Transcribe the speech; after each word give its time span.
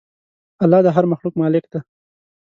الله 0.63 0.79
د 0.83 0.87
هر 0.95 1.05
مخلوق 1.11 1.33
مالک 1.41 1.65
دی. 1.71 1.79